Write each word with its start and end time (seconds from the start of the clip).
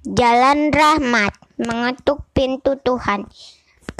Jalan 0.00 0.72
Rahmat 0.72 1.36
Mengetuk 1.60 2.24
Pintu 2.32 2.72
Tuhan. 2.80 3.28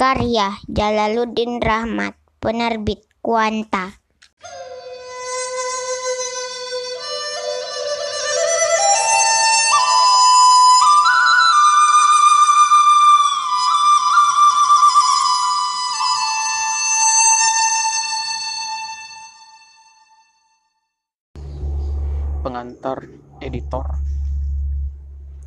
Karya 0.01 0.57
Jalaluddin 0.65 1.61
Rahmat 1.61 2.17
Penerbit 2.41 3.05
Kuanta 3.21 4.00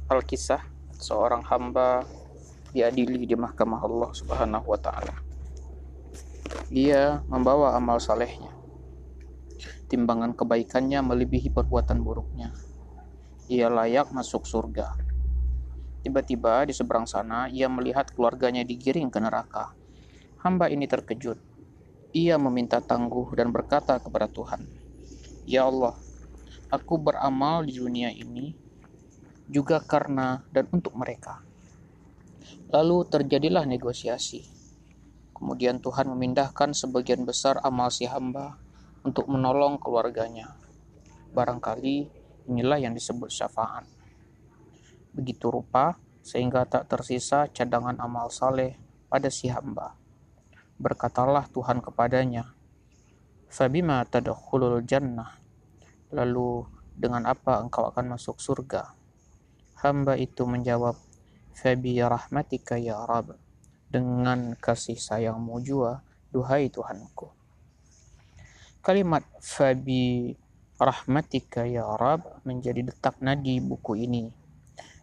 Al-Kisah 0.04 0.60
seorang 1.00 1.40
hamba 1.48 2.04
diadili 2.76 3.24
di 3.24 3.32
mahkamah 3.32 3.80
Allah 3.80 4.10
Subhanahu 4.12 4.68
wa 4.68 4.76
taala. 4.76 5.16
Dia 6.68 7.24
membawa 7.24 7.72
amal 7.72 7.96
salehnya. 7.96 8.52
Timbangan 9.88 10.36
kebaikannya 10.36 11.00
melebihi 11.00 11.48
perbuatan 11.48 12.04
buruknya. 12.04 12.52
Ia 13.48 13.72
layak 13.72 14.12
masuk 14.12 14.44
surga. 14.44 14.92
Tiba-tiba 16.04 16.68
di 16.68 16.76
seberang 16.76 17.08
sana 17.08 17.48
ia 17.48 17.68
melihat 17.72 18.12
keluarganya 18.12 18.60
digiring 18.60 19.08
ke 19.08 19.16
neraka. 19.16 19.72
Hamba 20.44 20.68
ini 20.68 20.84
terkejut. 20.84 21.40
Ia 22.12 22.36
meminta 22.36 22.84
tangguh 22.84 23.32
dan 23.32 23.48
berkata 23.48 23.96
kepada 23.96 24.28
Tuhan, 24.28 24.68
"Ya 25.48 25.64
Allah, 25.64 25.96
Aku 26.74 26.98
beramal 26.98 27.62
di 27.70 27.78
dunia 27.78 28.10
ini 28.10 28.50
juga 29.48 29.80
karena 29.82 30.44
dan 30.52 30.68
untuk 30.72 30.96
mereka. 30.96 31.44
Lalu 32.72 33.06
terjadilah 33.08 33.64
negosiasi. 33.68 34.44
Kemudian 35.34 35.82
Tuhan 35.82 36.08
memindahkan 36.08 36.72
sebagian 36.72 37.26
besar 37.26 37.60
amal 37.60 37.90
si 37.90 38.08
hamba 38.08 38.56
untuk 39.04 39.28
menolong 39.28 39.76
keluarganya. 39.76 40.56
Barangkali 41.34 42.08
inilah 42.48 42.78
yang 42.80 42.94
disebut 42.96 43.28
syafaat. 43.28 43.84
Begitu 45.12 45.50
rupa 45.50 45.98
sehingga 46.24 46.64
tak 46.64 46.88
tersisa 46.88 47.50
cadangan 47.52 48.00
amal 48.00 48.32
saleh 48.32 48.80
pada 49.12 49.28
si 49.28 49.52
hamba. 49.52 49.98
Berkatalah 50.80 51.46
Tuhan 51.52 51.84
kepadanya, 51.84 52.50
Fabima 53.46 54.02
tadkhulul 54.02 54.82
jannah 54.82 55.44
Lalu, 56.14 56.62
dengan 56.94 57.26
apa 57.26 57.58
engkau 57.58 57.90
akan 57.90 58.14
masuk 58.14 58.38
surga? 58.38 59.03
Hamba 59.84 60.16
itu 60.16 60.48
menjawab, 60.48 60.96
Fabi 61.52 62.00
rahmatika 62.00 62.80
ya 62.80 63.04
Rab, 63.04 63.36
dengan 63.92 64.56
kasih 64.56 64.96
sayangmu 64.96 65.60
jua, 65.60 66.00
duhai 66.32 66.72
Tuhanku. 66.72 67.28
Kalimat 68.80 69.28
Fabi 69.44 70.32
rahmatika 70.80 71.68
ya 71.68 71.84
Rab 72.00 72.40
menjadi 72.48 72.80
detak 72.80 73.20
nadi 73.20 73.60
buku 73.60 74.00
ini. 74.00 74.32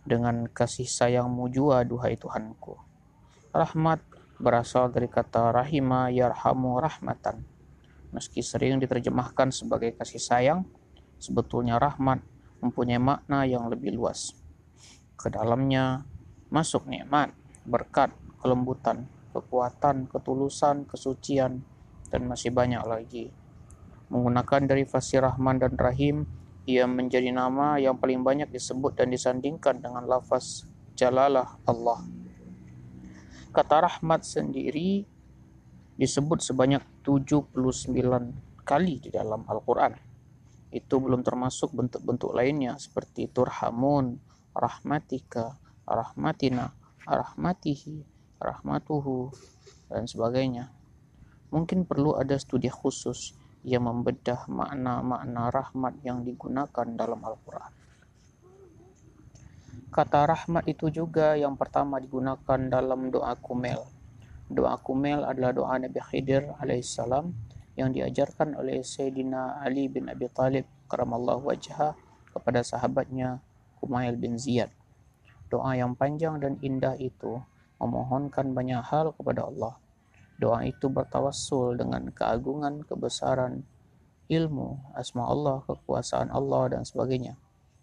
Dengan 0.01 0.49
kasih 0.49 0.89
sayangmu 0.89 1.53
jua, 1.53 1.85
duhai 1.85 2.17
Tuhanku. 2.17 2.81
Rahmat 3.53 4.01
berasal 4.41 4.89
dari 4.89 5.05
kata 5.05 5.53
rahima 5.53 6.09
yarhamu 6.09 6.81
rahmatan. 6.81 7.45
Meski 8.09 8.41
sering 8.41 8.81
diterjemahkan 8.81 9.53
sebagai 9.53 9.93
kasih 9.93 10.17
sayang, 10.17 10.65
Sebetulnya 11.21 11.77
rahmat 11.77 12.17
mempunyai 12.65 12.97
makna 12.97 13.45
yang 13.45 13.69
lebih 13.69 13.93
luas. 13.93 14.40
Ke 15.21 15.29
dalamnya 15.29 16.01
masuk 16.49 16.89
nikmat, 16.89 17.29
berkat, 17.69 18.09
kelembutan, 18.41 19.05
kekuatan, 19.37 20.09
ketulusan, 20.09 20.89
kesucian, 20.89 21.61
dan 22.09 22.21
masih 22.25 22.49
banyak 22.49 22.81
lagi. 22.81 23.29
Menggunakan 24.09 24.65
dari 24.65 24.83
fasih 24.83 25.21
Rahman 25.21 25.61
dan 25.61 25.77
Rahim, 25.77 26.25
ia 26.65 26.89
menjadi 26.89 27.29
nama 27.29 27.77
yang 27.77 28.01
paling 28.01 28.25
banyak 28.25 28.49
disebut 28.49 28.97
dan 28.97 29.13
disandingkan 29.13 29.77
dengan 29.77 30.09
lafaz 30.09 30.65
Jalalah 30.97 31.61
Allah. 31.69 32.01
Kata 33.53 33.85
rahmat 33.85 34.25
sendiri 34.25 35.05
disebut 36.01 36.41
sebanyak 36.41 36.81
79 37.05 37.53
kali 38.65 38.95
di 38.97 39.09
dalam 39.13 39.45
Al-Quran 39.45 39.93
itu 40.71 40.95
belum 41.03 41.19
termasuk 41.19 41.75
bentuk-bentuk 41.75 42.31
lainnya 42.31 42.79
seperti 42.79 43.27
turhamun, 43.27 44.15
rahmatika, 44.51 45.59
rahmatina, 45.87 46.75
rahmatihi, 47.07 48.03
rahmatuhu, 48.39 49.31
dan 49.91 50.07
sebagainya. 50.07 50.71
Mungkin 51.51 51.83
perlu 51.83 52.15
ada 52.15 52.39
studi 52.39 52.71
khusus 52.71 53.35
yang 53.61 53.85
membedah 53.85 54.47
makna-makna 54.47 55.51
rahmat 55.51 55.99
yang 56.01 56.23
digunakan 56.23 56.87
dalam 56.95 57.19
Al-Quran. 57.21 57.73
Kata 59.91 60.23
rahmat 60.23 60.71
itu 60.71 60.87
juga 60.87 61.35
yang 61.35 61.59
pertama 61.59 61.99
digunakan 61.99 62.59
dalam 62.71 63.11
doa 63.11 63.35
kumel. 63.35 63.83
Doa 64.47 64.79
kumel 64.79 65.27
adalah 65.27 65.51
doa 65.51 65.75
Nabi 65.75 65.99
Khidir 65.99 66.47
alaihissalam 66.63 67.35
yang 67.75 67.91
diajarkan 67.91 68.55
oleh 68.55 68.83
Sayyidina 68.83 69.59
Ali 69.59 69.91
bin 69.91 70.07
Abi 70.07 70.31
Talib 70.31 70.63
karamallahu 70.87 71.51
wajha 71.51 71.95
kepada 72.31 72.63
sahabatnya 72.63 73.43
Kumail 73.81 74.15
bin 74.21 74.37
Ziyad. 74.37 74.69
Doa 75.49 75.73
yang 75.73 75.97
panjang 75.97 76.37
dan 76.37 76.61
indah 76.61 76.93
itu 77.01 77.41
memohonkan 77.81 78.53
banyak 78.53 78.85
hal 78.85 79.11
kepada 79.17 79.49
Allah. 79.49 79.75
Doa 80.37 80.61
itu 80.63 80.87
bertawassul 80.87 81.81
dengan 81.81 82.13
keagungan, 82.13 82.85
kebesaran, 82.85 83.65
ilmu, 84.29 84.93
asma 84.93 85.25
Allah, 85.25 85.65
kekuasaan 85.65 86.29
Allah, 86.29 86.77
dan 86.77 86.85
sebagainya. 86.85 87.35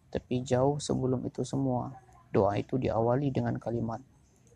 Tapi 0.08 0.40
jauh 0.46 0.78
sebelum 0.78 1.26
itu 1.26 1.42
semua, 1.42 1.92
doa 2.32 2.56
itu 2.56 2.78
diawali 2.78 3.28
dengan 3.34 3.58
kalimat 3.58 4.00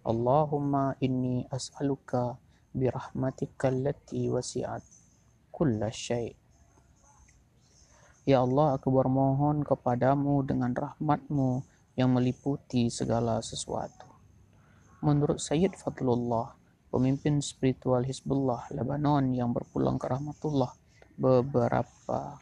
Allahumma 0.02 0.98
inni 0.98 1.46
as'aluka 1.46 2.34
birahmatika 2.74 3.70
allati 3.70 4.26
wasi'at 4.26 4.82
kulla 5.54 5.94
syai' 5.94 6.34
Ya 8.22 8.38
Allah, 8.38 8.78
aku 8.78 8.94
bermohon 8.94 9.66
kepadamu 9.66 10.46
dengan 10.46 10.70
rahmatmu 10.70 11.66
yang 11.98 12.14
meliputi 12.14 12.86
segala 12.86 13.42
sesuatu. 13.42 14.06
Menurut 15.02 15.42
Sayyid 15.42 15.74
Fadlullah, 15.74 16.54
pemimpin 16.86 17.42
spiritual 17.42 18.06
Hizbullah 18.06 18.70
Lebanon 18.70 19.34
yang 19.34 19.50
berpulang 19.50 19.98
ke 19.98 20.06
rahmatullah 20.06 20.70
beberapa 21.18 22.38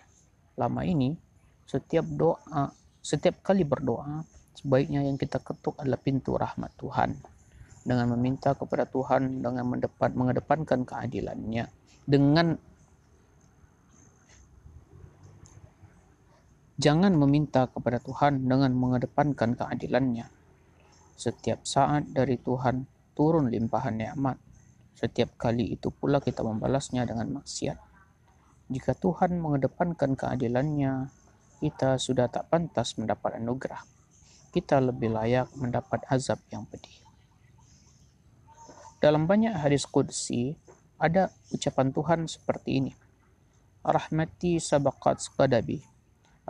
lama 0.60 0.82
ini, 0.84 1.16
setiap 1.64 2.04
doa, 2.12 2.68
setiap 3.00 3.40
kali 3.40 3.64
berdoa, 3.64 4.20
sebaiknya 4.52 5.00
yang 5.00 5.16
kita 5.16 5.40
ketuk 5.40 5.80
adalah 5.80 5.96
pintu 5.96 6.36
rahmat 6.36 6.76
Tuhan 6.76 7.16
dengan 7.88 8.12
meminta 8.12 8.52
kepada 8.52 8.84
Tuhan 8.84 9.40
dengan 9.40 9.64
mendepan, 9.64 10.12
mengedepankan 10.12 10.84
keadilannya 10.84 11.72
dengan 12.04 12.60
Jangan 16.80 17.12
meminta 17.12 17.68
kepada 17.68 18.00
Tuhan 18.00 18.48
dengan 18.48 18.72
mengedepankan 18.72 19.52
keadilannya. 19.52 20.32
Setiap 21.12 21.68
saat 21.68 22.08
dari 22.08 22.40
Tuhan 22.40 22.88
turun 23.12 23.52
limpahan 23.52 24.00
nikmat. 24.00 24.40
Setiap 24.96 25.36
kali 25.36 25.76
itu 25.76 25.92
pula 25.92 26.24
kita 26.24 26.40
membalasnya 26.40 27.04
dengan 27.04 27.36
maksiat. 27.36 27.76
Jika 28.72 28.96
Tuhan 28.96 29.44
mengedepankan 29.44 30.16
keadilannya, 30.16 31.12
kita 31.60 32.00
sudah 32.00 32.32
tak 32.32 32.48
pantas 32.48 32.96
mendapat 32.96 33.36
anugerah. 33.36 33.84
Kita 34.48 34.80
lebih 34.80 35.12
layak 35.12 35.52
mendapat 35.60 36.08
azab 36.08 36.40
yang 36.48 36.64
pedih. 36.64 36.96
Dalam 39.04 39.28
banyak 39.28 39.52
hadis 39.52 39.84
qudsi, 39.84 40.56
ada 40.96 41.28
ucapan 41.52 41.92
Tuhan 41.92 42.20
seperti 42.24 42.70
ini. 42.80 42.92
Rahmati 43.84 44.56
sabaqat 44.56 45.20
qadabi 45.36 45.89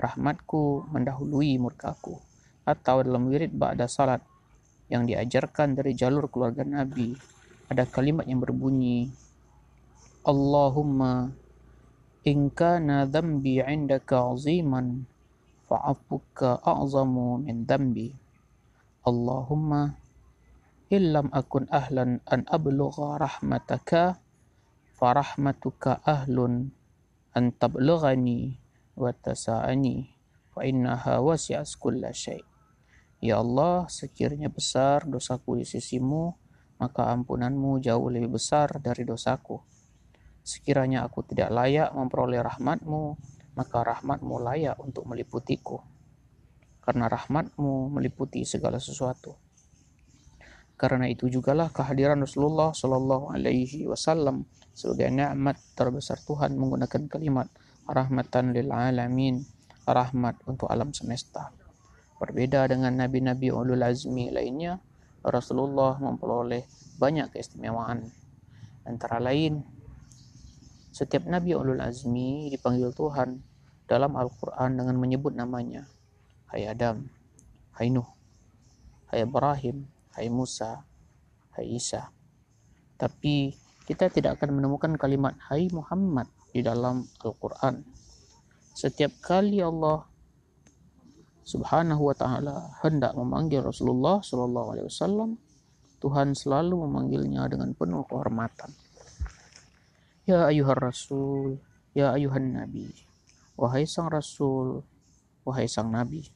rahmatku 0.00 0.88
mendahului 0.88 1.60
murkaku 1.60 2.16
atau 2.64 3.04
dalam 3.04 3.28
wirid 3.28 3.52
ba'da 3.54 3.84
salat 3.86 4.24
yang 4.90 5.06
diajarkan 5.06 5.78
dari 5.78 5.94
jalur 5.94 6.26
keluarga 6.28 6.66
Nabi. 6.66 7.14
Ada 7.70 7.86
kalimat 7.86 8.26
yang 8.26 8.42
berbunyi 8.42 9.06
Allahumma 10.26 11.30
in 12.26 12.52
kana 12.52 13.06
dhanbi 13.06 13.62
'indaka 13.62 14.20
'aziman 14.20 15.06
fa'afuka 15.70 16.60
a'zamu 16.60 17.40
min 17.40 17.64
dhanbi. 17.64 18.12
Allahumma 19.06 19.96
illam 20.92 21.32
akun 21.32 21.64
ahlan 21.72 22.20
an 22.28 22.44
ablugha 22.50 23.16
rahmataka 23.16 24.20
farahmatuka 25.00 26.04
ahlun 26.04 26.68
an 27.32 27.54
tablughani 27.56 28.59
wa 29.00 29.16
tasa'ani 29.16 30.12
fa 30.52 30.68
innaha 30.68 31.24
wasi'as 31.24 31.80
kulla 31.80 32.12
syai. 32.12 32.44
Ya 33.20 33.40
Allah, 33.40 33.88
sekiranya 33.88 34.48
besar 34.48 35.04
dosaku 35.04 35.60
di 35.60 35.64
sisimu, 35.68 36.36
maka 36.80 37.12
ampunanmu 37.12 37.80
jauh 37.84 38.08
lebih 38.08 38.40
besar 38.40 38.80
dari 38.80 39.04
dosaku. 39.04 39.60
Sekiranya 40.40 41.04
aku 41.04 41.24
tidak 41.28 41.52
layak 41.52 41.92
memperoleh 41.92 42.40
rahmatmu, 42.40 43.20
maka 43.60 43.84
rahmatmu 43.84 44.34
layak 44.40 44.80
untuk 44.80 45.04
meliputiku. 45.04 45.84
Karena 46.80 47.12
rahmatmu 47.12 47.92
meliputi 47.92 48.48
segala 48.48 48.80
sesuatu. 48.80 49.36
Karena 50.80 51.04
itu 51.04 51.28
jugalah 51.28 51.68
kehadiran 51.68 52.24
Rasulullah 52.24 52.72
Shallallahu 52.72 53.36
Alaihi 53.36 53.84
Wasallam 53.84 54.48
sebagai 54.72 55.12
nikmat 55.12 55.60
terbesar 55.76 56.16
Tuhan 56.24 56.56
menggunakan 56.56 57.04
kalimat 57.04 57.52
rahmatan 57.90 58.54
lil 58.54 58.70
alamin, 58.70 59.42
rahmat 59.82 60.38
untuk 60.46 60.70
alam 60.70 60.94
semesta. 60.94 61.50
Berbeda 62.22 62.70
dengan 62.70 62.94
nabi-nabi 62.94 63.50
ulul 63.50 63.82
azmi 63.82 64.30
lainnya, 64.30 64.78
Rasulullah 65.26 65.98
memperoleh 65.98 66.62
banyak 67.02 67.34
keistimewaan. 67.34 68.06
Antara 68.86 69.18
lain, 69.18 69.66
setiap 70.94 71.26
nabi 71.26 71.58
ulul 71.58 71.82
azmi 71.82 72.46
dipanggil 72.54 72.94
Tuhan 72.94 73.42
dalam 73.90 74.14
Al-Quran 74.14 74.78
dengan 74.78 74.96
menyebut 74.96 75.34
namanya. 75.34 75.90
Hai 76.46 76.70
Adam, 76.70 77.10
Hai 77.74 77.90
Nuh, 77.90 78.06
Hai 79.10 79.26
Ibrahim, 79.26 79.90
Hai 80.14 80.30
Musa, 80.30 80.86
Hai 81.58 81.74
Isa. 81.74 82.14
Tapi 82.94 83.56
kita 83.90 84.06
tidak 84.06 84.38
akan 84.38 84.62
menemukan 84.62 84.94
kalimat 84.94 85.34
Hai 85.50 85.66
Muhammad 85.74 86.30
di 86.54 86.62
dalam 86.62 87.10
Al-Quran. 87.26 87.82
Setiap 88.70 89.18
kali 89.18 89.58
Allah 89.58 90.06
Subhanahu 91.42 91.98
wa 91.98 92.14
taala 92.14 92.70
hendak 92.86 93.18
memanggil 93.18 93.66
Rasulullah 93.66 94.22
Shallallahu 94.22 94.68
alaihi 94.78 94.86
wasallam, 94.86 95.42
Tuhan 95.98 96.38
selalu 96.38 96.86
memanggilnya 96.86 97.50
dengan 97.50 97.74
penuh 97.74 98.06
kehormatan. 98.06 98.70
Ya 100.22 100.46
ayuhar 100.46 100.78
rasul, 100.78 101.58
ya 101.90 102.14
ayuhan 102.14 102.62
nabi. 102.62 102.94
Wahai 103.58 103.90
sang 103.90 104.06
rasul, 104.06 104.86
wahai 105.42 105.66
sang 105.66 105.90
nabi. 105.90 106.30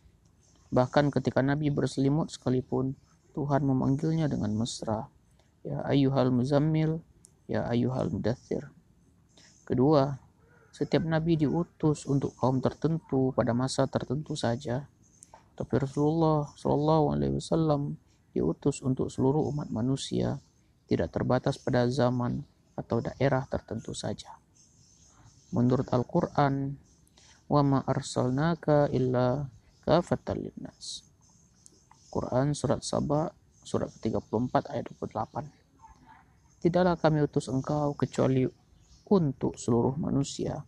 Bahkan 0.74 1.14
ketika 1.14 1.38
nabi 1.38 1.70
berselimut 1.70 2.34
sekalipun, 2.34 2.98
Tuhan 3.30 3.62
memanggilnya 3.62 4.26
dengan 4.26 4.50
mesra. 4.58 5.06
Ya 5.62 5.86
ayuhal 5.86 6.34
muzammil, 6.34 6.98
ya 7.50 7.67
ayuhal 7.69 8.11
mudathir. 8.11 8.70
Kedua, 9.64 10.17
setiap 10.70 11.05
nabi 11.06 11.41
diutus 11.41 12.05
untuk 12.05 12.37
kaum 12.37 12.61
tertentu 12.61 13.32
pada 13.32 13.52
masa 13.56 13.88
tertentu 13.88 14.37
saja 14.37 14.88
tapi 15.55 15.79
Rasulullah 15.79 16.50
Shallallahu 16.58 17.14
Alaihi 17.14 17.38
Wasallam 17.38 17.94
diutus 18.35 18.82
untuk 18.82 19.06
seluruh 19.06 19.46
umat 19.55 19.70
manusia, 19.70 20.43
tidak 20.91 21.14
terbatas 21.14 21.62
pada 21.62 21.87
zaman 21.87 22.43
atau 22.75 22.99
daerah 22.99 23.47
tertentu 23.47 23.94
saja. 23.94 24.35
Menurut 25.55 25.87
Al-Quran, 25.94 26.75
wa 27.47 27.62
ma 27.62 27.79
arsalnaka 27.87 28.90
illa 28.90 29.47
kafatan 29.87 30.43
linnas. 30.43 31.06
Quran 32.11 32.50
surat 32.58 32.82
Saba 32.82 33.31
surat 33.62 33.94
ke-34 34.02 34.75
ayat 34.75 34.90
28. 34.90 35.63
Tidaklah 36.64 36.96
kami 36.96 37.20
utus 37.20 37.52
engkau 37.52 37.93
kecuali 37.93 38.49
untuk 39.12 39.52
seluruh 39.61 40.00
manusia. 40.00 40.64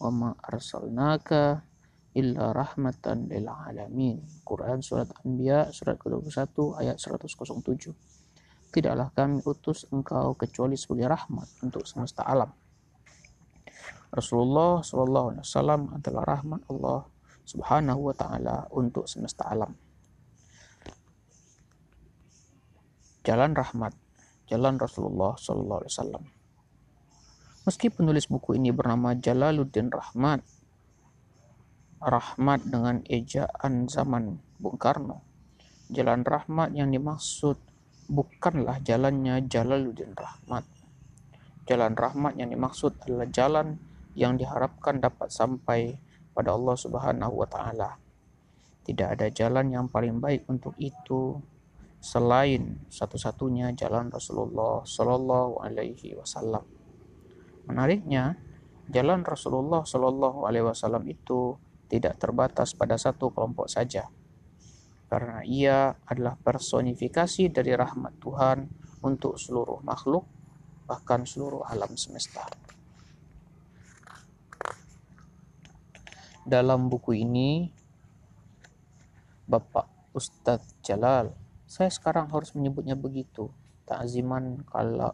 Wa 0.00 0.08
ma 0.08 0.32
arsalnaka 0.40 1.60
illa 2.16 2.48
rahmatan 2.56 3.28
lil 3.28 3.44
alamin. 3.44 4.24
Quran 4.40 4.80
surat 4.80 5.12
Anbiya 5.20 5.68
surat 5.68 6.00
ke-21 6.00 6.48
ayat 6.80 6.96
107. 6.96 8.72
Tidaklah 8.72 9.12
kami 9.12 9.44
utus 9.44 9.84
engkau 9.92 10.32
kecuali 10.32 10.80
sebagai 10.80 11.12
rahmat 11.12 11.60
untuk 11.60 11.84
semesta 11.84 12.24
alam. 12.24 12.48
Rasulullah 14.16 14.80
Shallallahu 14.80 15.26
Alaihi 15.36 15.44
Wasallam 15.44 15.80
adalah 15.92 16.22
rahmat 16.24 16.60
Allah 16.72 17.04
Subhanahu 17.44 18.00
Wa 18.00 18.14
Taala 18.16 18.56
untuk 18.72 19.04
semesta 19.04 19.44
alam. 19.44 19.76
Jalan 23.28 23.52
rahmat, 23.52 23.92
jalan 24.48 24.76
Rasulullah 24.76 25.36
Shallallahu 25.38 25.80
Alaihi 25.84 25.94
Wasallam. 25.94 26.24
Meski 27.64 27.88
penulis 27.88 28.28
buku 28.28 28.60
ini 28.60 28.76
bernama 28.76 29.16
Jalaluddin 29.16 29.88
Rahmat, 29.88 30.44
rahmat 32.04 32.60
dengan 32.68 33.00
ejaan 33.08 33.88
zaman 33.88 34.36
Bung 34.60 34.76
Karno. 34.76 35.24
Jalan 35.88 36.28
rahmat 36.28 36.76
yang 36.76 36.92
dimaksud 36.92 37.56
bukanlah 38.12 38.84
jalannya 38.84 39.48
Jalaluddin 39.48 40.12
Rahmat. 40.12 40.68
Jalan 41.64 41.96
rahmat 41.96 42.36
yang 42.36 42.52
dimaksud 42.52 43.00
adalah 43.08 43.28
jalan 43.32 43.80
yang 44.12 44.36
diharapkan 44.36 45.00
dapat 45.00 45.32
sampai 45.32 45.96
pada 46.36 46.52
Allah 46.52 46.76
Subhanahu 46.76 47.40
wa 47.40 47.48
taala. 47.48 47.96
Tidak 48.84 49.08
ada 49.16 49.32
jalan 49.32 49.72
yang 49.72 49.88
paling 49.88 50.20
baik 50.20 50.44
untuk 50.52 50.76
itu 50.76 51.40
selain 52.04 52.84
satu-satunya 52.92 53.72
jalan 53.72 54.12
Rasulullah 54.12 54.84
Shallallahu 54.84 55.64
alaihi 55.64 56.12
wasallam. 56.12 56.60
Menariknya, 57.64 58.36
jalan 58.92 59.24
Rasulullah 59.24 59.88
Shallallahu 59.88 60.44
alaihi 60.44 60.68
wasallam 60.68 61.08
itu 61.08 61.56
tidak 61.88 62.20
terbatas 62.20 62.76
pada 62.76 63.00
satu 63.00 63.32
kelompok 63.32 63.72
saja. 63.72 64.12
Karena 65.08 65.40
ia 65.48 65.96
adalah 66.04 66.36
personifikasi 66.36 67.48
dari 67.48 67.72
rahmat 67.72 68.20
Tuhan 68.20 68.68
untuk 69.00 69.40
seluruh 69.40 69.80
makhluk, 69.80 70.28
bahkan 70.84 71.24
seluruh 71.24 71.64
alam 71.64 71.96
semesta. 71.96 72.44
Dalam 76.44 76.92
buku 76.92 77.16
ini, 77.16 77.72
Bapak 79.48 80.12
Ustadz 80.12 80.76
Jalal, 80.84 81.43
saya 81.64 81.88
sekarang 81.88 82.28
harus 82.28 82.52
menyebutnya 82.52 82.94
begitu, 82.96 83.48
takziman 83.88 84.64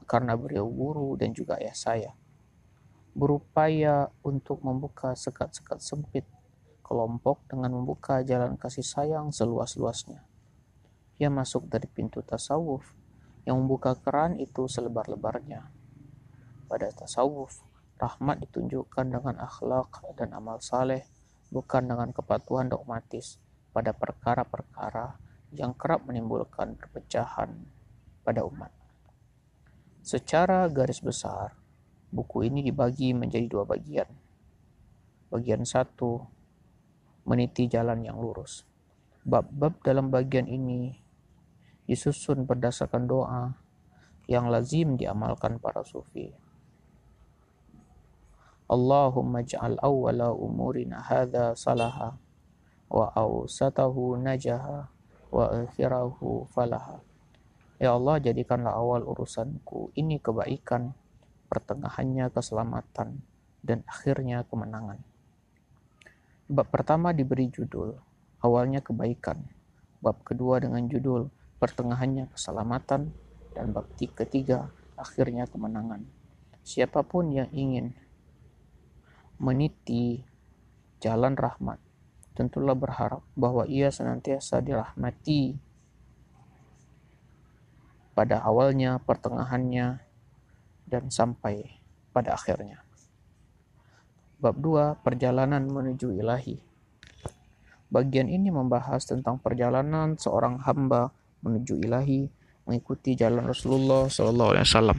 karena 0.07 0.35
beliau 0.35 0.67
guru 0.67 1.15
dan 1.15 1.31
juga 1.35 1.59
ayah 1.63 1.75
saya, 1.75 2.11
berupaya 3.15 4.11
untuk 4.23 4.63
membuka 4.63 5.15
sekat-sekat 5.15 5.83
sempit 5.83 6.27
kelompok 6.83 7.47
dengan 7.47 7.71
membuka 7.79 8.23
jalan 8.27 8.59
kasih 8.59 8.83
sayang 8.83 9.31
seluas-luasnya. 9.31 10.27
Ia 11.23 11.31
masuk 11.31 11.71
dari 11.71 11.87
pintu 11.87 12.19
tasawuf 12.25 12.83
yang 13.47 13.63
membuka 13.63 13.95
keran 13.95 14.41
itu 14.43 14.67
selebar-lebarnya. 14.67 15.71
Pada 16.67 16.91
tasawuf, 16.91 17.63
rahmat 17.95 18.43
ditunjukkan 18.43 19.07
dengan 19.07 19.39
akhlak 19.39 20.03
dan 20.19 20.35
amal 20.35 20.59
saleh, 20.59 21.07
bukan 21.51 21.87
dengan 21.87 22.11
kepatuhan 22.11 22.71
dogmatis 22.71 23.39
pada 23.71 23.95
perkara-perkara 23.95 25.30
yang 25.55 25.75
kerap 25.75 26.07
menimbulkan 26.07 26.79
perpecahan 26.79 27.51
pada 28.23 28.47
umat. 28.47 28.71
Secara 30.01 30.71
garis 30.71 31.03
besar, 31.03 31.59
buku 32.11 32.47
ini 32.47 32.63
dibagi 32.63 33.11
menjadi 33.13 33.47
dua 33.51 33.65
bagian. 33.67 34.09
Bagian 35.31 35.63
satu 35.67 36.23
meniti 37.27 37.71
jalan 37.71 38.03
yang 38.03 38.19
lurus. 38.19 38.67
Bab-bab 39.23 39.79
dalam 39.85 40.09
bagian 40.09 40.49
ini 40.49 40.97
disusun 41.85 42.47
berdasarkan 42.47 43.05
doa 43.07 43.43
yang 44.31 44.47
lazim 44.47 44.95
diamalkan 44.95 45.59
para 45.59 45.83
sufi. 45.83 46.31
Allahumma 48.71 49.43
ja'al 49.43 49.83
awwala 49.83 50.31
umurina 50.31 51.03
hadha 51.03 51.59
salaha 51.59 52.15
wa 52.87 53.11
awsatahu 53.19 54.15
najaha 54.23 54.87
wa 55.31 55.67
akhirahu 55.67 56.51
falaha. 56.51 56.99
Ya 57.81 57.97
Allah, 57.97 58.21
jadikanlah 58.21 58.77
awal 58.77 59.07
urusanku 59.09 59.95
ini 59.97 60.21
kebaikan, 60.21 60.93
pertengahannya 61.49 62.29
keselamatan, 62.29 63.25
dan 63.65 63.81
akhirnya 63.89 64.45
kemenangan. 64.45 65.01
Bab 66.51 66.69
pertama 66.69 67.15
diberi 67.17 67.49
judul 67.49 67.97
awalnya 68.45 68.85
kebaikan. 68.85 69.41
Bab 70.03 70.21
kedua 70.27 70.61
dengan 70.61 70.85
judul 70.91 71.31
pertengahannya 71.57 72.29
keselamatan 72.35 73.15
dan 73.57 73.67
bab 73.73 73.87
ketiga 73.97 74.69
akhirnya 74.99 75.49
kemenangan. 75.49 76.05
Siapa 76.61 77.01
pun 77.07 77.33
yang 77.33 77.49
ingin 77.55 77.97
meniti 79.41 80.21
jalan 81.01 81.33
rahmat 81.33 81.81
tentulah 82.35 82.75
berharap 82.75 83.23
bahwa 83.35 83.67
ia 83.67 83.91
senantiasa 83.91 84.63
dirahmati 84.63 85.59
pada 88.15 88.43
awalnya, 88.45 89.01
pertengahannya, 89.01 90.03
dan 90.85 91.09
sampai 91.09 91.81
pada 92.11 92.35
akhirnya. 92.35 92.83
Bab 94.41 94.57
2 94.57 95.05
Perjalanan 95.05 95.69
menuju 95.69 96.17
ilahi 96.17 96.59
Bagian 97.91 98.31
ini 98.31 98.49
membahas 98.49 99.05
tentang 99.05 99.43
perjalanan 99.43 100.15
seorang 100.15 100.63
hamba 100.63 101.11
menuju 101.43 101.83
ilahi 101.83 102.31
mengikuti 102.65 103.19
jalan 103.19 103.51
Rasulullah 103.51 104.07
SAW. 104.07 104.95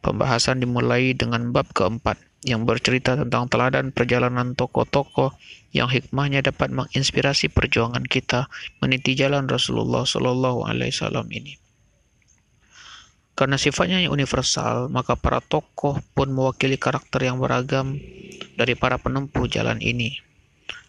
Pembahasan 0.00 0.64
dimulai 0.64 1.12
dengan 1.12 1.52
bab 1.52 1.68
keempat 1.76 2.27
yang 2.46 2.62
bercerita 2.62 3.18
tentang 3.18 3.50
teladan 3.50 3.90
perjalanan 3.90 4.54
tokoh-tokoh 4.54 5.34
yang 5.74 5.90
hikmahnya 5.90 6.40
dapat 6.40 6.70
menginspirasi 6.70 7.50
perjuangan 7.50 8.06
kita 8.06 8.46
meniti 8.78 9.18
jalan 9.18 9.50
Rasulullah 9.50 10.06
SAW 10.06 11.26
ini. 11.34 11.58
Karena 13.38 13.54
sifatnya 13.54 14.02
yang 14.02 14.18
universal, 14.18 14.90
maka 14.90 15.14
para 15.14 15.38
tokoh 15.38 16.02
pun 16.14 16.34
mewakili 16.34 16.74
karakter 16.74 17.22
yang 17.22 17.38
beragam 17.38 17.94
dari 18.58 18.74
para 18.74 18.98
penempuh 18.98 19.46
jalan 19.46 19.78
ini. 19.78 20.18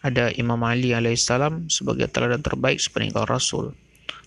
Ada 0.02 0.34
Imam 0.34 0.58
Ali 0.66 0.90
alaihissalam 0.90 1.70
sebagai 1.70 2.10
teladan 2.10 2.42
terbaik 2.42 2.82
sepeninggal 2.82 3.30
Rasul. 3.30 3.70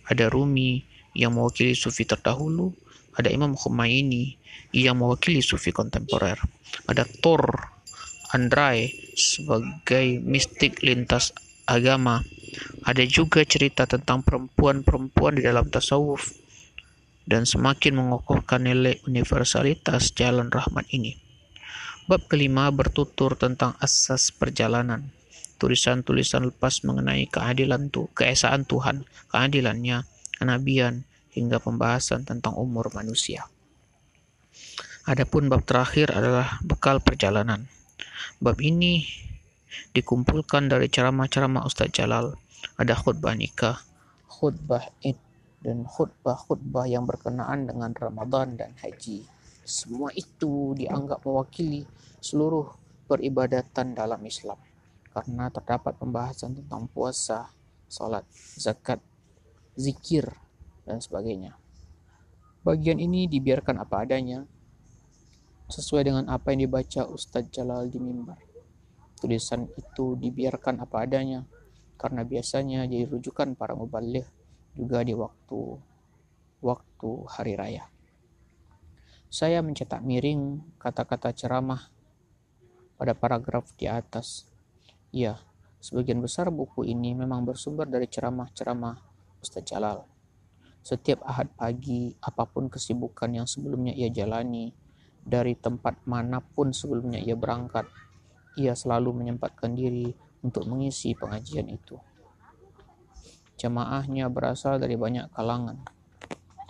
Ada 0.07 0.31
Rumi 0.31 0.87
yang 1.11 1.35
mewakili 1.35 1.75
sufi 1.75 2.07
terdahulu. 2.07 2.71
Ada 3.13 3.29
Imam 3.29 3.53
Khomeini 3.53 4.37
yang 4.73 4.97
mewakili 5.01 5.39
sufi 5.45 5.69
kontemporer. 5.69 6.37
Ada 6.89 7.05
Thor 7.05 7.69
Andrai 8.33 8.89
sebagai 9.13 10.17
mistik 10.17 10.81
lintas 10.81 11.29
agama. 11.69 12.25
Ada 12.81 13.05
juga 13.05 13.45
cerita 13.45 13.85
tentang 13.85 14.25
perempuan-perempuan 14.25 15.37
di 15.37 15.45
dalam 15.45 15.69
tasawuf 15.69 16.33
dan 17.23 17.47
semakin 17.47 17.93
mengokohkan 17.97 18.67
nilai 18.67 18.99
universalitas 19.07 20.11
jalan 20.17 20.51
rahmat 20.51 20.89
ini. 20.91 21.15
Bab 22.03 22.27
kelima 22.27 22.67
bertutur 22.67 23.39
tentang 23.39 23.79
asas 23.79 24.33
perjalanan. 24.35 25.07
Tulisan-tulisan 25.55 26.51
lepas 26.51 26.83
mengenai 26.83 27.31
keadilan 27.31 27.87
tu, 27.87 28.11
keesaan 28.11 28.67
Tuhan, 28.67 29.07
keadilannya, 29.31 30.03
kenabian, 30.35 31.07
hingga 31.33 31.57
pembahasan 31.59 32.23
tentang 32.23 32.53
umur 32.55 32.93
manusia. 32.93 33.49
Adapun 35.03 35.51
bab 35.51 35.67
terakhir 35.67 36.15
adalah 36.15 36.63
bekal 36.63 37.03
perjalanan. 37.03 37.67
Bab 38.39 38.61
ini 38.63 39.03
dikumpulkan 39.91 40.71
dari 40.71 40.87
ceramah-ceramah 40.87 41.67
Ustaz 41.67 41.91
Jalal. 41.91 42.39
Ada 42.79 42.95
khutbah 42.95 43.35
nikah, 43.35 43.83
khutbah 44.31 44.87
id, 45.03 45.19
dan 45.59 45.83
khutbah-khutbah 45.83 46.87
yang 46.87 47.03
berkenaan 47.03 47.67
dengan 47.67 47.91
Ramadan 47.91 48.55
dan 48.55 48.71
haji. 48.79 49.27
Semua 49.67 50.11
itu 50.15 50.71
dianggap 50.79 51.23
mewakili 51.27 51.83
seluruh 52.23 52.71
peribadatan 53.07 53.91
dalam 53.91 54.23
Islam 54.23 54.59
karena 55.13 55.51
terdapat 55.51 55.99
pembahasan 55.99 56.57
tentang 56.57 56.89
puasa, 56.89 57.51
salat, 57.85 58.25
zakat, 58.57 58.97
zikir, 59.77 60.31
dan 60.83 60.99
sebagainya. 60.99 61.55
Bagian 62.63 62.99
ini 62.99 63.27
dibiarkan 63.27 63.79
apa 63.83 64.07
adanya 64.07 64.47
sesuai 65.67 66.07
dengan 66.07 66.25
apa 66.31 66.55
yang 66.55 66.69
dibaca 66.69 67.07
Ustadz 67.09 67.51
Jalal 67.51 67.91
di 67.91 67.99
mimbar. 67.99 68.39
Tulisan 69.19 69.67
itu 69.75 70.15
dibiarkan 70.19 70.83
apa 70.83 71.03
adanya 71.03 71.43
karena 71.95 72.27
biasanya 72.27 72.83
jadi 72.87 73.07
rujukan 73.07 73.55
para 73.55 73.75
mubalik 73.75 74.27
juga 74.75 75.03
di 75.03 75.15
waktu 75.15 75.79
waktu 76.63 77.09
hari 77.31 77.53
raya. 77.59 77.85
Saya 79.33 79.65
mencetak 79.65 80.05
miring 80.05 80.61
kata-kata 80.77 81.33
ceramah 81.33 81.89
pada 82.95 83.17
paragraf 83.17 83.73
di 83.75 83.89
atas. 83.89 84.45
Ya, 85.09 85.41
sebagian 85.81 86.21
besar 86.21 86.53
buku 86.53 86.85
ini 86.85 87.17
memang 87.17 87.43
bersumber 87.43 87.89
dari 87.89 88.05
ceramah-ceramah 88.07 89.01
Ustaz 89.41 89.65
Jalal. 89.65 90.12
Setiap 90.83 91.23
ahad 91.23 91.47
pagi, 91.55 92.11
apa 92.19 92.43
pun 92.43 92.67
kesibukan 92.67 93.31
yang 93.31 93.47
sebelumnya 93.47 93.95
ia 93.95 94.11
jalani, 94.11 94.75
dari 95.23 95.55
tempat 95.55 96.03
mana 96.03 96.43
pun 96.43 96.75
sebelumnya 96.75 97.23
ia 97.23 97.39
berangkat, 97.39 97.87
ia 98.59 98.75
selalu 98.75 99.15
menyempatkan 99.23 99.71
diri 99.73 100.11
untuk 100.43 100.67
mengisi 100.67 101.15
pengajian 101.15 101.71
itu. 101.71 101.95
Jamaahnya 103.55 104.27
berasal 104.27 104.75
dari 104.75 104.99
banyak 104.99 105.31
kalangan, 105.31 105.79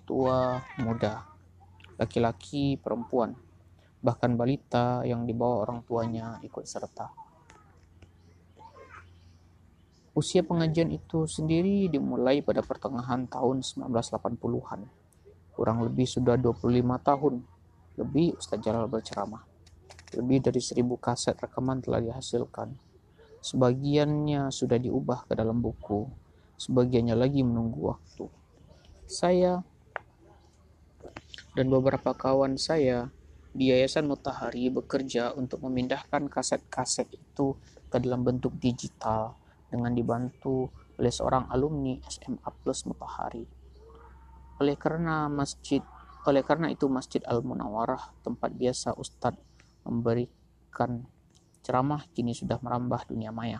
tua, 0.06 0.62
muda, 0.78 1.26
laki-laki, 1.98 2.78
perempuan, 2.78 3.34
bahkan 3.98 4.38
balita 4.38 5.02
yang 5.10 5.26
dibawa 5.26 5.66
orang 5.66 5.82
tuanya 5.90 6.38
ikut 6.46 6.70
serta. 6.70 7.10
Usia 10.14 10.46
pengajian 10.46 10.94
itu 10.94 11.26
sendiri 11.26 11.90
dimulai 11.90 12.46
pada 12.46 12.62
pertengahan 12.62 13.26
tahun 13.26 13.66
1980-an. 13.66 14.86
Kurang 15.58 15.82
lebih 15.82 16.06
sudah 16.06 16.38
25 16.38 16.70
tahun 17.02 17.34
lebih 17.98 18.38
Ustaz 18.38 18.62
Jalal 18.62 18.86
berceramah. 18.86 19.42
Lebih 20.14 20.46
dari 20.46 20.62
seribu 20.62 21.02
kaset 21.02 21.34
rekaman 21.34 21.82
telah 21.82 21.98
dihasilkan. 21.98 22.78
Sebagiannya 23.42 24.54
sudah 24.54 24.78
diubah 24.78 25.26
ke 25.26 25.34
dalam 25.34 25.58
buku 25.60 26.24
sebagiannya 26.64 27.16
lagi 27.18 27.42
menunggu 27.44 27.92
waktu. 27.92 28.26
Saya 29.04 29.60
dan 31.54 31.68
beberapa 31.70 32.16
kawan 32.16 32.56
saya 32.56 33.12
di 33.54 33.70
Yayasan 33.70 34.10
Mutahari 34.10 34.72
bekerja 34.74 35.36
untuk 35.38 35.62
memindahkan 35.62 36.26
kaset-kaset 36.32 37.06
itu 37.14 37.54
ke 37.92 37.98
dalam 38.02 38.26
bentuk 38.26 38.58
digital 38.58 39.38
dengan 39.74 39.98
dibantu 39.98 40.70
oleh 41.02 41.10
seorang 41.10 41.50
alumni 41.50 41.98
SMA 42.06 42.50
Plus 42.62 42.86
Mutahari. 42.86 43.50
Oleh 44.62 44.78
karena 44.78 45.26
masjid 45.26 45.82
oleh 46.24 46.40
karena 46.40 46.72
itu 46.72 46.88
Masjid 46.88 47.20
Al 47.28 47.44
Munawarah 47.44 48.16
tempat 48.24 48.56
biasa 48.56 48.96
Ustadz 48.96 49.44
memberikan 49.84 51.04
ceramah 51.60 52.08
kini 52.16 52.32
sudah 52.32 52.64
merambah 52.64 53.04
dunia 53.12 53.36
maya. 53.36 53.60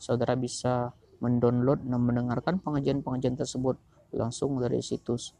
Saudara 0.00 0.32
bisa 0.32 0.96
mendownload 1.20 1.84
dan 1.84 2.00
mendengarkan 2.00 2.56
pengajian-pengajian 2.64 3.36
tersebut 3.36 3.76
langsung 4.16 4.56
dari 4.56 4.80
situs 4.80 5.36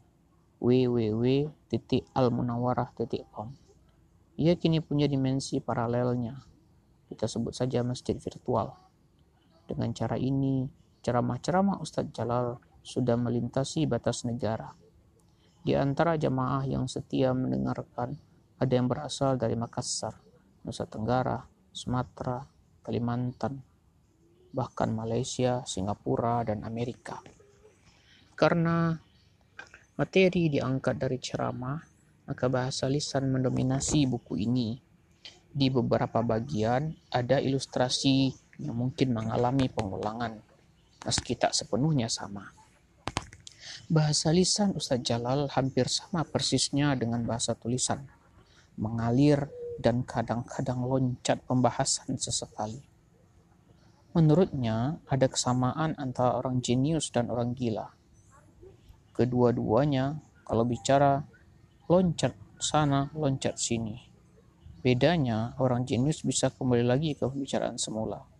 www.almunawarah.com. 0.61 3.47
Ia 4.37 4.53
kini 4.57 4.81
punya 4.85 5.09
dimensi 5.09 5.57
paralelnya. 5.57 6.45
Kita 7.09 7.25
sebut 7.25 7.57
saja 7.57 7.81
masjid 7.81 8.13
virtual. 8.21 8.77
Dengan 9.71 9.95
cara 9.95 10.19
ini, 10.19 10.67
ceramah-ceramah 10.99 11.79
Ustadz 11.79 12.11
Jalal 12.11 12.59
sudah 12.83 13.15
melintasi 13.15 13.87
batas 13.87 14.27
negara. 14.27 14.67
Di 15.63 15.79
antara 15.79 16.19
jamaah 16.19 16.67
yang 16.67 16.91
setia 16.91 17.31
mendengarkan, 17.31 18.19
ada 18.59 18.73
yang 18.75 18.91
berasal 18.91 19.39
dari 19.39 19.55
Makassar, 19.55 20.19
Nusa 20.67 20.83
Tenggara, 20.91 21.39
Sumatera, 21.71 22.43
Kalimantan, 22.83 23.63
bahkan 24.51 24.91
Malaysia, 24.91 25.63
Singapura, 25.63 26.43
dan 26.43 26.67
Amerika. 26.67 27.23
Karena 28.35 28.91
materi 29.95 30.51
diangkat 30.51 30.99
dari 30.99 31.15
ceramah, 31.15 31.79
maka 32.27 32.45
bahasa 32.51 32.91
lisan 32.91 33.31
mendominasi 33.31 34.03
buku 34.03 34.35
ini. 34.35 34.75
Di 35.51 35.71
beberapa 35.71 36.19
bagian 36.19 36.91
ada 37.07 37.39
ilustrasi 37.39 38.33
yang 38.61 38.77
mungkin 38.77 39.17
mengalami 39.17 39.67
pengulangan, 39.67 40.37
meski 41.03 41.33
tak 41.33 41.57
sepenuhnya 41.57 42.07
sama. 42.07 42.53
Bahasa 43.91 44.31
lisan 44.31 44.77
Ustadz 44.77 45.03
Jalal 45.03 45.51
hampir 45.51 45.89
sama 45.91 46.23
persisnya 46.23 46.95
dengan 46.95 47.25
bahasa 47.27 47.57
tulisan, 47.57 48.05
mengalir 48.79 49.51
dan 49.81 50.05
kadang-kadang 50.05 50.85
loncat 50.85 51.41
pembahasan 51.43 52.15
sesekali. 52.15 52.79
Menurutnya, 54.11 54.99
ada 55.07 55.27
kesamaan 55.27 55.95
antara 55.95 56.35
orang 56.35 56.59
jenius 56.59 57.11
dan 57.11 57.31
orang 57.31 57.55
gila. 57.55 57.91
Kedua-duanya, 59.15 60.19
kalau 60.43 60.67
bicara, 60.67 61.23
loncat 61.87 62.35
sana, 62.59 63.11
loncat 63.15 63.55
sini. 63.55 63.99
Bedanya, 64.83 65.55
orang 65.59 65.87
jenius 65.87 66.23
bisa 66.27 66.51
kembali 66.51 66.83
lagi 66.83 67.15
ke 67.15 67.23
pembicaraan 67.23 67.79
semula. 67.79 68.30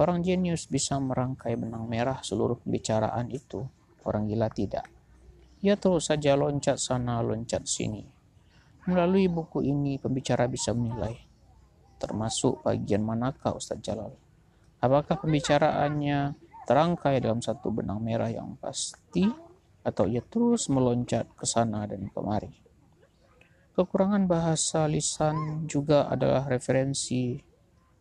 Orang 0.00 0.24
jenius 0.24 0.68
bisa 0.68 0.96
merangkai 0.96 1.52
benang 1.56 1.84
merah 1.84 2.24
seluruh 2.24 2.56
pembicaraan 2.64 3.28
itu. 3.28 3.60
Orang 4.08 4.28
gila 4.28 4.48
tidak. 4.48 4.88
Ia 5.62 5.76
terus 5.76 6.08
saja 6.08 6.34
loncat 6.34 6.80
sana, 6.80 7.20
loncat 7.20 7.68
sini. 7.68 8.02
Melalui 8.88 9.30
buku 9.30 9.62
ini, 9.62 9.94
pembicara 10.00 10.50
bisa 10.50 10.74
menilai, 10.74 11.14
termasuk 12.02 12.66
bagian 12.66 13.06
manakah 13.06 13.54
Ustadz 13.54 13.84
Jalal 13.84 14.10
Apakah 14.82 15.22
pembicaraannya 15.22 16.34
terangkai 16.66 17.22
dalam 17.22 17.38
satu 17.38 17.70
benang 17.70 18.02
merah 18.02 18.26
yang 18.26 18.58
pasti 18.58 19.22
atau 19.86 20.10
ia 20.10 20.18
terus 20.26 20.66
meloncat 20.66 21.30
ke 21.38 21.46
sana 21.46 21.86
dan 21.86 22.10
kemari? 22.10 22.50
Kekurangan 23.78 24.26
bahasa 24.26 24.90
lisan 24.90 25.70
juga 25.70 26.10
adalah 26.10 26.50
referensi 26.50 27.38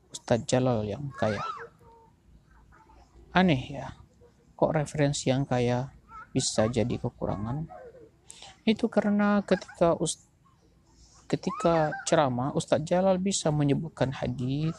Ustadz 0.09 0.49
Jalal 0.49 0.89
yang 0.89 1.13
kaya. 1.13 1.45
Aneh 3.31 3.63
ya, 3.71 3.95
kok 4.59 4.75
referensi 4.75 5.31
yang 5.31 5.47
kaya 5.47 5.87
bisa 6.35 6.67
jadi 6.67 6.99
kekurangan? 6.99 7.63
Itu 8.67 8.91
karena 8.91 9.39
ketika 9.47 9.95
Ust 9.95 10.27
ketika 11.31 11.95
ceramah 12.03 12.51
Ustadz 12.51 12.83
Jalal 12.83 13.15
bisa 13.15 13.47
menyebutkan 13.55 14.11
hadis 14.11 14.75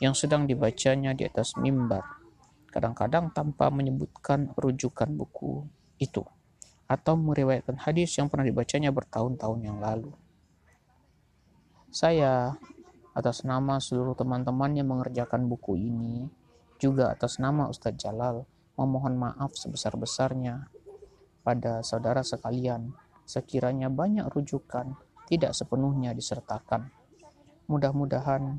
yang 0.00 0.16
sedang 0.16 0.48
dibacanya 0.48 1.12
di 1.12 1.28
atas 1.28 1.52
mimbar, 1.60 2.00
kadang-kadang 2.72 3.28
tanpa 3.28 3.68
menyebutkan 3.68 4.56
rujukan 4.56 5.12
buku 5.12 5.68
itu 6.00 6.24
atau 6.88 7.12
meriwayatkan 7.12 7.76
hadis 7.76 8.16
yang 8.16 8.32
pernah 8.32 8.48
dibacanya 8.48 8.88
bertahun-tahun 8.88 9.60
yang 9.68 9.84
lalu. 9.84 10.16
Saya, 11.92 12.56
atas 13.12 13.44
nama 13.44 13.76
seluruh 13.76 14.16
teman-teman 14.16 14.72
yang 14.72 14.88
mengerjakan 14.88 15.44
buku 15.44 15.76
ini, 15.76 16.24
juga 16.82 17.14
atas 17.14 17.38
nama 17.38 17.70
Ustadz 17.70 18.02
Jalal, 18.02 18.42
memohon 18.74 19.14
maaf 19.14 19.54
sebesar-besarnya 19.54 20.66
pada 21.46 21.86
saudara 21.86 22.26
sekalian, 22.26 22.90
sekiranya 23.22 23.86
banyak 23.86 24.26
rujukan 24.26 24.98
tidak 25.30 25.54
sepenuhnya 25.54 26.10
disertakan. 26.10 26.90
Mudah-mudahan 27.70 28.58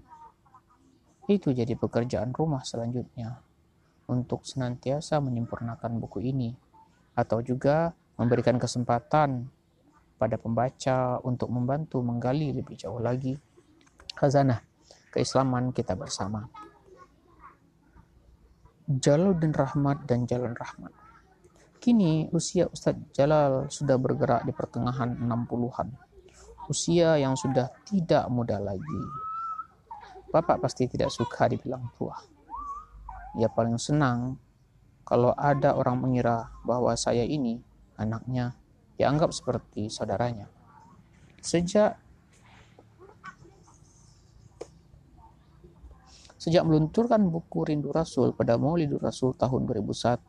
itu 1.27 1.51
jadi 1.51 1.75
pekerjaan 1.75 2.31
rumah 2.31 2.63
selanjutnya 2.63 3.43
untuk 4.07 4.47
senantiasa 4.47 5.19
menyempurnakan 5.19 5.99
buku 5.99 6.23
ini, 6.23 6.55
atau 7.19 7.43
juga 7.43 7.91
memberikan 8.15 8.55
kesempatan 8.55 9.51
pada 10.15 10.39
pembaca 10.39 11.19
untuk 11.27 11.51
membantu 11.51 11.99
menggali 11.99 12.55
lebih 12.55 12.79
jauh 12.79 13.03
lagi 13.03 13.35
khazanah 14.15 14.63
keislaman 15.11 15.75
kita 15.75 15.99
bersama. 15.99 16.62
Jalaluddin 18.93 19.57
Rahmat 19.57 20.05
dan 20.05 20.29
Jalan 20.29 20.53
Rahmat. 20.53 20.93
Kini 21.81 22.29
usia 22.29 22.69
Ustadz 22.69 23.09
Jalal 23.09 23.65
sudah 23.73 23.97
bergerak 23.97 24.45
di 24.45 24.53
pertengahan 24.53 25.17
60-an. 25.17 25.89
Usia 26.69 27.17
yang 27.17 27.33
sudah 27.33 27.73
tidak 27.89 28.29
muda 28.29 28.62
lagi. 28.62 29.01
Bapak 30.29 30.62
pasti 30.62 30.85
tidak 30.85 31.09
suka 31.09 31.50
dibilang 31.50 31.89
tua. 31.97 32.21
Ia 33.41 33.50
paling 33.50 33.81
senang 33.81 34.38
kalau 35.01 35.33
ada 35.33 35.73
orang 35.73 35.97
mengira 35.97 36.53
bahwa 36.62 36.93
saya 36.93 37.25
ini 37.25 37.57
anaknya 37.97 38.53
dianggap 39.01 39.33
seperti 39.33 39.89
saudaranya. 39.89 40.45
Sejak 41.41 41.97
Sejak 46.43 46.67
melunturkan 46.67 47.31
buku 47.31 47.71
Rindu 47.71 47.95
Rasul 47.95 48.35
pada 48.35 48.59
Maulidur 48.59 49.00
Rasul 49.00 49.31
tahun 49.31 49.63
2001, 49.63 50.27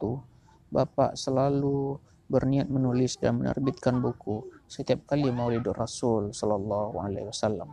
Bapak 0.70 1.18
selalu 1.18 1.98
berniat 2.30 2.70
menulis 2.70 3.18
dan 3.18 3.42
menerbitkan 3.42 3.98
buku 3.98 4.46
setiap 4.70 5.10
kali 5.10 5.34
Maulidur 5.34 5.74
Rasul 5.74 6.30
Sallallahu 6.30 7.02
Alaihi 7.02 7.26
Wasallam. 7.26 7.66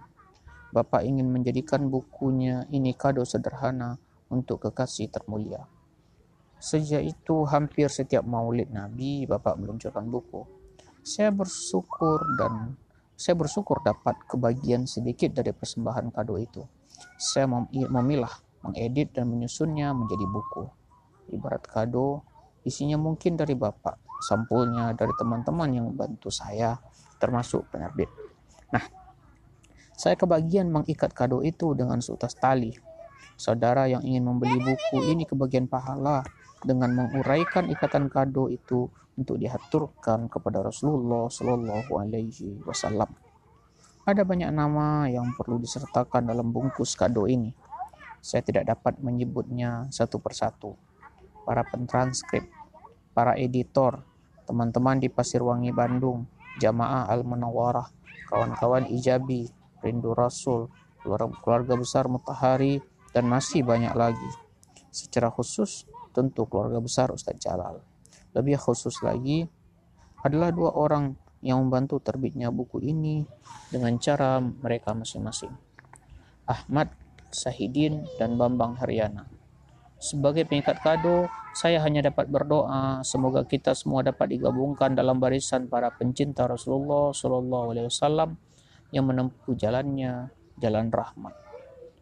Bapak 0.74 1.06
ingin 1.06 1.30
menjadikan 1.30 1.86
bukunya 1.86 2.66
ini 2.74 2.98
kado 2.98 3.22
sederhana 3.30 4.02
untuk 4.34 4.66
kekasih 4.66 5.14
termulia. 5.14 5.62
Sejak 6.58 7.06
itu 7.06 7.46
hampir 7.46 7.94
setiap 7.94 8.26
maulid 8.26 8.74
Nabi 8.74 9.30
Bapak 9.30 9.62
meluncurkan 9.62 10.10
buku. 10.10 10.50
Saya 11.06 11.30
bersyukur 11.30 12.26
dan 12.42 12.74
saya 13.14 13.38
bersyukur 13.38 13.86
dapat 13.86 14.18
kebagian 14.26 14.90
sedikit 14.90 15.30
dari 15.30 15.54
persembahan 15.54 16.10
kado 16.10 16.42
itu. 16.42 16.81
Saya 17.18 17.46
memilah, 17.72 18.32
mengedit 18.66 19.14
dan 19.16 19.30
menyusunnya 19.30 19.94
menjadi 19.94 20.26
buku. 20.28 20.64
Ibarat 21.32 21.64
kado, 21.66 22.26
isinya 22.66 23.00
mungkin 23.00 23.38
dari 23.40 23.56
Bapak, 23.58 24.22
sampulnya 24.22 24.94
dari 24.94 25.14
teman-teman 25.18 25.70
yang 25.72 25.86
membantu 25.94 26.30
saya, 26.30 26.78
termasuk 27.22 27.70
penerbit. 27.70 28.10
Nah, 28.74 28.84
saya 29.94 30.18
kebagian 30.18 30.74
mengikat 30.74 31.14
kado 31.14 31.46
itu 31.46 31.78
dengan 31.78 32.02
seutas 32.02 32.34
tali. 32.34 32.74
Saudara 33.38 33.86
yang 33.86 34.02
ingin 34.02 34.26
membeli 34.26 34.58
buku 34.58 34.98
ini 35.10 35.30
kebagian 35.30 35.70
pahala 35.70 36.26
dengan 36.62 36.94
menguraikan 36.94 37.70
ikatan 37.70 38.10
kado 38.10 38.50
itu 38.50 38.90
untuk 39.18 39.38
dihaturkan 39.38 40.26
kepada 40.30 40.66
Rasulullah 40.66 41.30
Shallallahu 41.30 41.92
Alaihi 42.02 42.62
Wasallam. 42.66 43.10
Ada 44.12 44.28
banyak 44.28 44.52
nama 44.52 45.08
yang 45.08 45.32
perlu 45.40 45.56
disertakan 45.56 46.28
dalam 46.28 46.52
bungkus 46.52 47.00
kado 47.00 47.32
ini. 47.32 47.56
Saya 48.20 48.44
tidak 48.44 48.68
dapat 48.68 49.00
menyebutnya 49.00 49.88
satu 49.88 50.20
persatu. 50.20 50.76
Para 51.48 51.64
pentranskrip, 51.64 52.44
para 53.16 53.40
editor, 53.40 54.04
teman-teman 54.44 55.00
di 55.00 55.08
Pasirwangi 55.08 55.72
Bandung, 55.72 56.28
Jamaah 56.60 57.08
Al-Munawwarah, 57.08 57.88
kawan-kawan 58.28 58.92
Ijabi, 58.92 59.48
Rindu 59.80 60.12
Rasul, 60.12 60.68
keluarga 61.40 61.80
besar 61.80 62.12
Mutahari, 62.12 62.84
dan 63.16 63.32
masih 63.32 63.64
banyak 63.64 63.96
lagi. 63.96 64.32
Secara 64.92 65.32
khusus, 65.32 65.88
tentu 66.12 66.44
keluarga 66.52 66.84
besar 66.84 67.16
Ustadz 67.16 67.48
Jalal. 67.48 67.80
Lebih 68.36 68.60
khusus 68.60 69.00
lagi 69.08 69.48
adalah 70.20 70.52
dua 70.52 70.76
orang 70.76 71.16
yang 71.42 71.58
membantu 71.66 71.98
terbitnya 71.98 72.54
buku 72.54 72.82
ini 72.86 73.26
dengan 73.74 73.98
cara 73.98 74.38
mereka 74.42 74.94
masing-masing. 74.94 75.52
Ahmad 76.46 76.94
Sahidin 77.34 78.06
dan 78.22 78.38
Bambang 78.38 78.78
Haryana. 78.78 79.26
Sebagai 80.02 80.50
pengikat 80.50 80.82
kado, 80.82 81.30
saya 81.54 81.78
hanya 81.86 82.10
dapat 82.10 82.26
berdoa 82.26 83.06
semoga 83.06 83.46
kita 83.46 83.78
semua 83.78 84.02
dapat 84.02 84.34
digabungkan 84.34 84.98
dalam 84.98 85.22
barisan 85.22 85.70
para 85.70 85.94
pencinta 85.94 86.50
Rasulullah 86.50 87.14
Shallallahu 87.14 87.66
Alaihi 87.76 87.88
Wasallam 87.90 88.30
yang 88.90 89.06
menempuh 89.06 89.54
jalannya, 89.54 90.34
jalan 90.58 90.90
rahmat. 90.90 91.38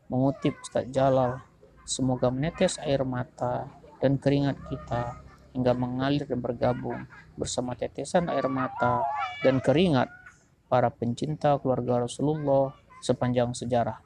Mengutip 0.08 0.58
Ustadz 0.64 0.90
Jalal, 0.96 1.44
semoga 1.84 2.32
menetes 2.34 2.80
air 2.82 3.04
mata 3.04 3.68
dan 4.00 4.16
keringat 4.16 4.58
kita 4.72 5.29
hingga 5.60 5.76
mengalir 5.76 6.24
dan 6.24 6.40
bergabung 6.40 7.04
bersama 7.36 7.76
tetesan 7.76 8.32
air 8.32 8.48
mata 8.48 9.04
dan 9.44 9.60
keringat 9.60 10.08
para 10.72 10.88
pencinta 10.88 11.60
keluarga 11.60 12.08
Rasulullah 12.08 12.72
sepanjang 13.04 13.52
sejarah. 13.52 14.00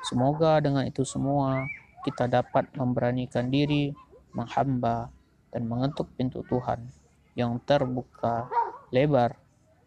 Semoga 0.00 0.56
dengan 0.64 0.88
itu 0.88 1.04
semua 1.04 1.68
kita 2.08 2.24
dapat 2.24 2.72
memberanikan 2.72 3.52
diri 3.52 3.92
menghamba 4.32 5.12
dan 5.52 5.68
mengetuk 5.68 6.08
pintu 6.16 6.40
Tuhan 6.48 6.88
yang 7.36 7.60
terbuka 7.60 8.48
lebar 8.88 9.36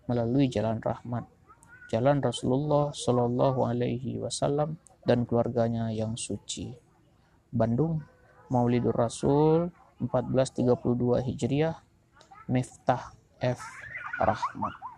melalui 0.05 0.53
jalan 0.53 0.77
rahmat, 0.85 1.25
jalan 1.89 2.21
Rasulullah 2.21 2.93
Shallallahu 2.93 3.65
Alaihi 3.65 4.21
Wasallam 4.21 4.77
dan 5.01 5.25
keluarganya 5.25 5.89
yang 5.89 6.13
suci. 6.13 6.77
Bandung, 7.49 8.05
Maulidur 8.53 8.93
Rasul 8.93 9.73
1432 9.99 11.21
Hijriah 11.27 11.83
Miftah 12.49 13.13
F. 13.39 13.61
Rahmat 14.19 14.88